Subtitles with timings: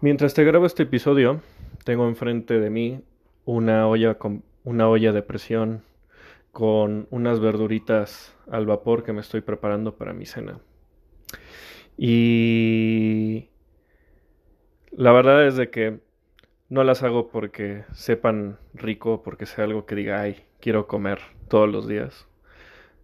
[0.00, 1.40] Mientras te grabo este episodio,
[1.82, 3.02] tengo enfrente de mí
[3.44, 5.82] una olla con una olla de presión
[6.52, 10.60] con unas verduritas al vapor que me estoy preparando para mi cena.
[11.96, 13.48] Y
[14.92, 15.98] la verdad es de que
[16.68, 21.18] no las hago porque sepan rico, porque sea algo que diga, ay, quiero comer
[21.48, 22.28] todos los días,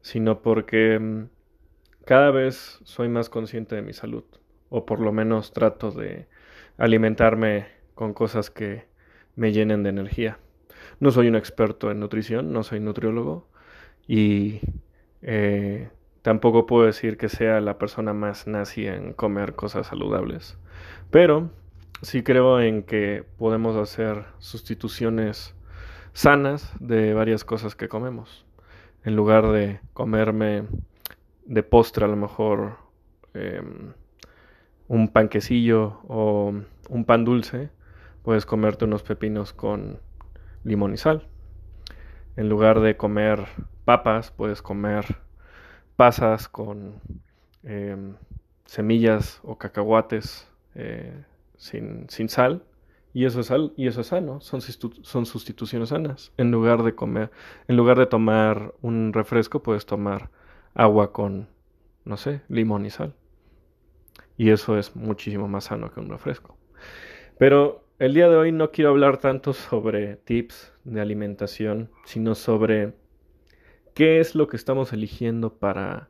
[0.00, 1.28] sino porque mm,
[2.06, 4.24] cada vez soy más consciente de mi salud,
[4.70, 6.28] o por lo menos trato de
[6.78, 8.86] alimentarme con cosas que
[9.36, 10.38] me llenen de energía.
[11.00, 13.48] No soy un experto en nutrición, no soy nutriólogo
[14.06, 14.60] y
[15.22, 15.90] eh,
[16.22, 20.56] tampoco puedo decir que sea la persona más nazi en comer cosas saludables.
[21.10, 21.50] Pero
[22.02, 25.54] sí creo en que podemos hacer sustituciones
[26.12, 28.46] sanas de varias cosas que comemos.
[29.04, 30.64] En lugar de comerme
[31.44, 32.78] de postre a lo mejor
[33.34, 33.92] em,
[34.88, 36.52] un panquecillo o
[36.88, 37.70] un pan dulce,
[38.22, 40.00] puedes comerte unos pepinos con
[40.64, 41.26] limón y sal.
[42.36, 43.46] En lugar de comer
[43.84, 45.16] papas, puedes comer
[45.96, 47.00] pasas con
[47.64, 48.14] em,
[48.64, 51.24] semillas o cacahuates eh,
[51.56, 52.64] sin, sin, sal.
[53.14, 56.32] Y eso es, sal, y eso es sano, son, son sustituciones sanas.
[56.36, 57.30] En lugar de comer,
[57.66, 60.30] en lugar de tomar un refresco, puedes tomar
[60.74, 61.48] agua con,
[62.04, 63.14] no sé, limón y sal.
[64.38, 66.56] Y eso es muchísimo más sano que un refresco.
[67.38, 72.94] Pero el día de hoy no quiero hablar tanto sobre tips de alimentación, sino sobre
[73.94, 76.08] qué es lo que estamos eligiendo para,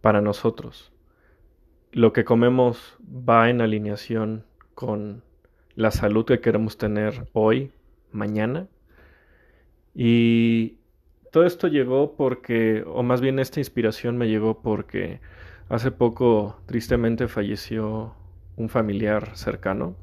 [0.00, 0.92] para nosotros.
[1.90, 5.24] Lo que comemos va en alineación con
[5.74, 7.72] la salud que queremos tener hoy,
[8.12, 8.68] mañana.
[9.94, 10.76] Y
[11.32, 15.20] todo esto llegó porque, o más bien esta inspiración me llegó porque
[15.68, 18.14] Hace poco, tristemente, falleció
[18.56, 19.96] un familiar cercano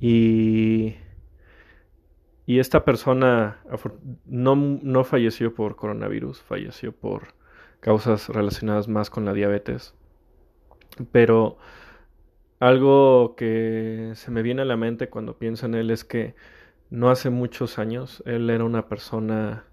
[0.00, 0.96] y,
[2.46, 3.62] y esta persona
[4.26, 7.34] no, no falleció por coronavirus, falleció por
[7.80, 9.94] causas relacionadas más con la diabetes.
[11.10, 11.58] Pero
[12.60, 16.34] algo que se me viene a la mente cuando pienso en él es que
[16.90, 19.64] no hace muchos años él era una persona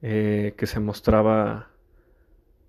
[0.00, 1.71] eh, que se mostraba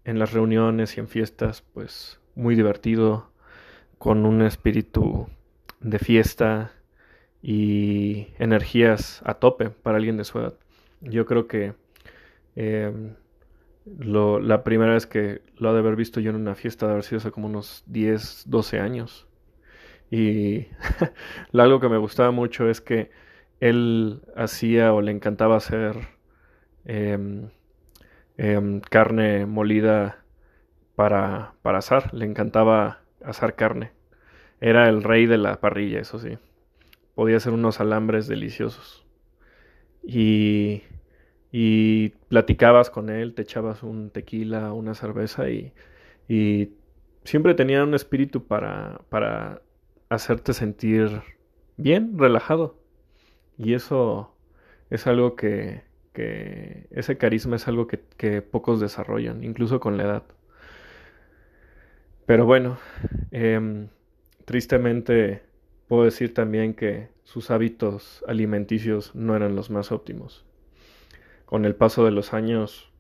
[0.06, 3.32] en las reuniones y en fiestas, pues muy divertido,
[3.98, 5.28] con un espíritu
[5.80, 6.72] de fiesta
[7.42, 10.56] y energías a tope para alguien de su edad.
[11.02, 11.74] Yo creo que
[12.56, 13.16] em,
[13.86, 16.94] lo, la primera vez que lo ha de haber visto yo en una fiesta, de
[16.94, 19.28] haber sido hace como unos 10, 12 años.
[20.10, 20.68] Y
[21.54, 23.12] algo que me gustaba mucho es que
[23.60, 25.96] él hacía o le encantaba hacer
[26.86, 27.50] em,
[28.38, 30.24] Em, carne molida
[30.96, 32.14] para, para asar.
[32.14, 33.92] Le encantaba asar carne.
[34.62, 36.38] Era el rey de la parrilla, eso sí.
[37.16, 39.06] Podía hacer unos alambres deliciosos.
[40.04, 40.84] Y,
[41.52, 45.74] y platicabas con él, te echabas un tequila, una cerveza y,
[46.28, 46.72] y
[47.24, 49.62] siempre tenía un espíritu para, para
[50.10, 51.22] hacerte sentir
[51.78, 52.78] bien, relajado.
[53.58, 54.36] Y eso
[54.90, 60.24] es algo que, que ese carisma es algo que, pocos desarrollan, incluso con la edad.
[62.26, 62.78] Pero bueno,
[63.32, 63.90] em,
[64.46, 65.42] tristemente
[65.88, 70.46] puedo decir también que sus hábitos alimenticios no eran los más óptimos.
[71.46, 72.92] Con el paso de los años,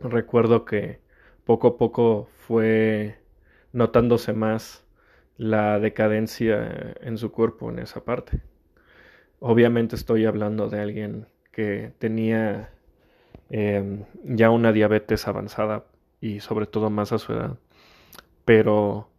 [0.00, 1.00] recuerdo que
[1.44, 3.18] poco a poco fue
[3.72, 4.84] notándose más
[5.36, 8.40] la decadencia en su cuerpo en esa parte.
[9.40, 12.70] Obviamente estoy hablando de alguien que tenía
[13.50, 15.84] em, ya una diabetes avanzada
[16.20, 17.58] y sobre todo más a su edad.
[18.44, 19.10] Pero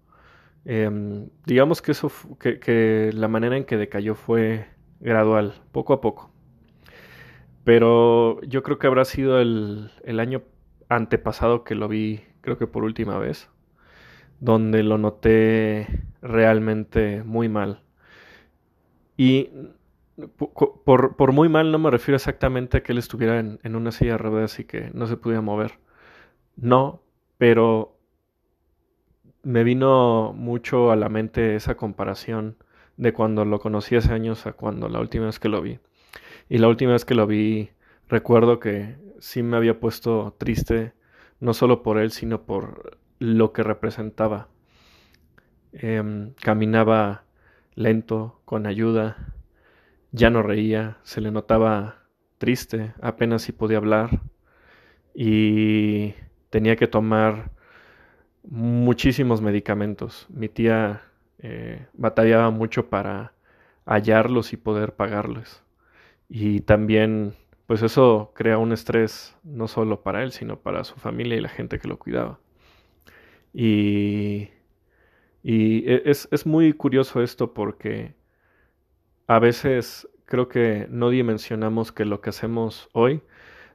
[0.66, 4.68] em, digamos que eso que, que, la manera en que decayó fue
[5.00, 6.32] gradual, poco a poco.
[7.64, 10.44] Pero yo creo que habrá sido el, el año
[10.90, 13.50] antepasado que lo vi, creo que por última vez,
[14.40, 15.88] donde lo noté
[16.22, 17.82] realmente muy mal.
[19.18, 19.50] Y
[20.16, 24.18] por, muy mal no me refiero exactamente a que él estuviera en, una silla de
[24.20, 25.80] ruedas y que no se pudiera mover.
[26.56, 27.02] No,
[27.38, 27.98] pero
[29.42, 32.58] me vino mucho a la mente esa comparación
[32.98, 35.80] de cuando lo conocí hace años a cuando la última vez que lo vi.
[36.48, 37.72] Y la última vez que lo vi,
[38.08, 40.94] recuerdo que sí me había puesto triste,
[41.40, 44.50] no solo por él, sino por lo que representaba.
[45.74, 47.24] Eh, caminaba
[47.76, 49.33] lento, con ayuda,
[50.14, 52.04] ya no reía, se le notaba
[52.38, 54.22] triste, apenas si podía hablar
[55.16, 56.14] y
[56.50, 57.52] tenía que tomar
[58.44, 60.28] muchísimos medicamentos.
[60.30, 61.02] Mi tía
[61.40, 63.34] eh, batallaba mucho para
[63.86, 65.64] hallarlos y poder pagarles.
[66.30, 67.34] Y también,
[67.68, 71.50] pues eso crea un estrés no solo para él, sino para su familia y la
[71.50, 72.40] gente que lo cuidaba.
[73.54, 74.50] Y,
[75.44, 78.16] y e, es, es muy curioso esto porque
[79.28, 83.22] a veces creo que no dimensionamos que lo que hacemos hoy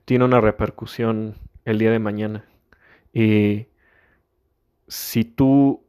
[0.05, 2.45] tiene una repercusión el día de mañana.
[3.12, 3.67] Y
[4.87, 5.85] si tú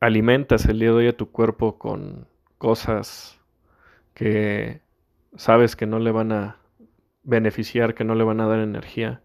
[0.00, 3.40] alimentas el día de hoy a tu cuerpo con cosas
[4.14, 4.80] que
[5.36, 6.56] sabes que no le van a
[7.22, 9.22] beneficiar, que no le van a dar energía,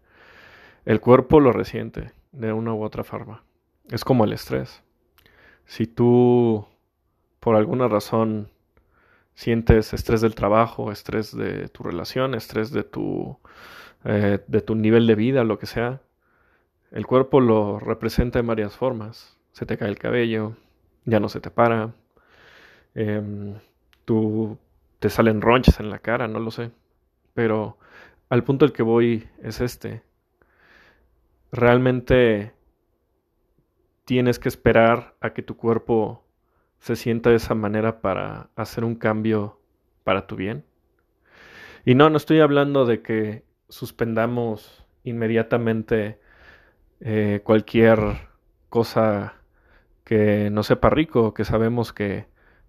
[0.84, 3.44] el cuerpo lo resiente de una u otra forma.
[3.90, 4.82] Es como el estrés.
[5.64, 6.66] Si tú
[7.40, 8.50] por alguna razón
[9.34, 13.38] sientes estrés del trabajo, estrés de tu relación, estrés de tu,
[14.04, 16.00] eh, de tu nivel de vida, lo que sea,
[16.92, 19.36] el cuerpo lo representa en varias formas.
[19.52, 20.56] Se te cae el cabello,
[21.04, 21.94] ya no se te para,
[22.94, 23.54] em,
[24.04, 24.58] tú
[25.00, 26.70] te salen ronchas en la cara, no lo sé.
[27.34, 27.78] Pero
[28.28, 30.02] al punto al que voy es este.
[31.52, 32.52] Realmente
[34.04, 36.24] tienes que esperar a que tu cuerpo
[36.84, 39.58] se sienta de esa manera para hacer un cambio
[40.04, 40.66] para tu bien.
[41.86, 46.20] Y no, no estoy hablando de que suspendamos inmediatamente
[47.00, 48.28] eh, cualquier
[48.68, 49.32] cosa
[50.04, 52.26] que no sepa rico, que sabemos que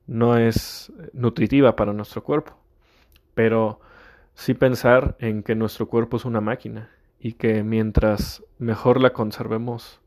[0.08, 2.58] no es nutritiva para nuestro cuerpo.
[3.34, 3.82] Pero
[4.34, 6.90] sí pensar en que nuestro cuerpo es una máquina
[7.20, 10.00] y que mientras mejor la conservemos,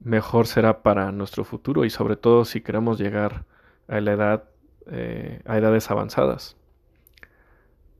[0.00, 3.44] mejor será para nuestro futuro y sobre todo si queremos llegar
[3.88, 4.44] a la edad
[4.90, 6.56] eh, a edades avanzadas.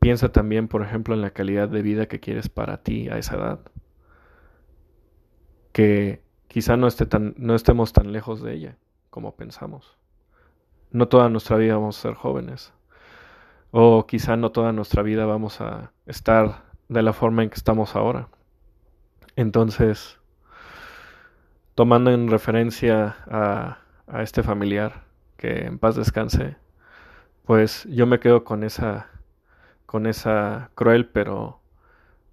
[0.01, 3.37] Piensa también, por ejemplo, en la calidad de vida que quieres para ti a esa
[3.37, 3.61] edad.
[5.73, 8.77] Que quizá no, esté tan, no estemos tan lejos de ella
[9.11, 9.99] como pensamos.
[10.91, 12.73] No toda nuestra vida vamos a ser jóvenes.
[13.71, 17.97] O quizá no toda nuestra vida vamos a estar de la forma en que estamos
[17.97, 18.29] ahora.
[19.37, 20.18] Entonces,
[21.79, 23.79] tomando en referencia a,
[24.21, 25.05] este familiar,
[25.37, 26.57] que en paz descanse,
[27.45, 29.07] pues yo me quedo con esa,
[29.87, 31.61] con esa cruel pero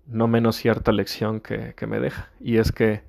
[0.08, 2.32] no menos cierta lección que, que me deja.
[2.40, 3.04] Y es que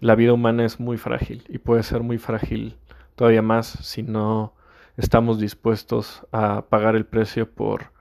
[0.00, 2.78] la vida humana es muy frágil y puede ser muy frágil
[3.14, 4.54] todavía más si no
[4.96, 7.92] estamos dispuestos a pagar el precio por,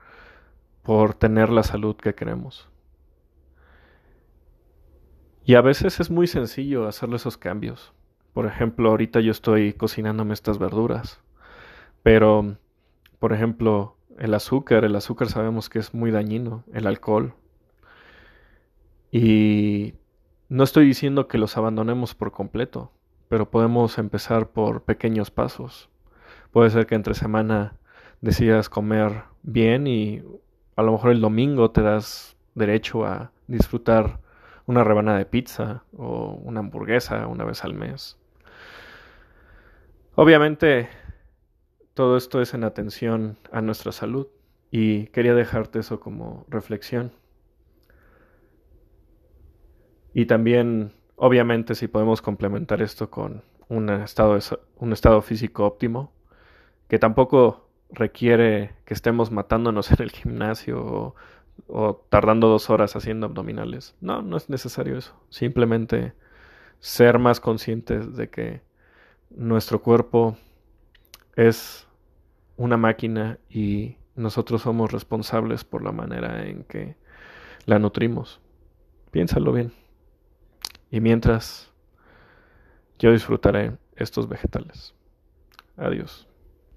[0.83, 2.69] por tener la salud que queremos.
[5.45, 7.93] Y a veces es muy sencillo hacerle esos cambios.
[8.33, 11.21] Por ejemplo, ahorita yo estoy cocinándome estas verduras.
[12.01, 12.55] Pero,
[13.19, 17.33] por ejemplo, el azúcar, el azúcar sabemos que es muy dañino, el alcohol.
[19.11, 19.95] Y
[20.47, 22.91] no estoy diciendo que los abandonemos por completo,
[23.27, 25.89] pero podemos empezar por pequeños pasos.
[26.51, 27.75] Puede ser que entre semana
[28.21, 30.23] decidas comer bien y
[30.75, 34.22] a lo mejor el domingo te das derecho a disfrutar
[34.65, 38.17] una rebanada de pizza o una hamburguesa una vez al mes.
[40.15, 40.89] Obviamente,
[41.93, 44.27] todo esto es en atención a nuestra salud
[44.71, 47.11] y quería dejarte eso como reflexión.
[50.13, 54.37] Y también, obviamente, si podemos complementar esto con un estado,
[54.77, 56.11] un estado físico óptimo,
[56.87, 61.15] que tampoco requiere que estemos matándonos en el gimnasio o
[61.67, 63.95] o tardando dos horas haciendo abdominales.
[64.01, 65.15] No, no es necesario eso.
[65.29, 66.13] Simplemente
[66.79, 68.61] ser más conscientes de que
[69.29, 70.37] nuestro cuerpo
[71.35, 71.87] es
[72.57, 76.95] una máquina y nosotros somos responsables por la manera en que
[77.65, 78.41] la nutrimos.
[79.11, 79.73] Piénsalo bien.
[80.91, 81.71] Y mientras,
[82.99, 84.93] yo disfrutaré estos vegetales.
[85.77, 86.27] Adiós.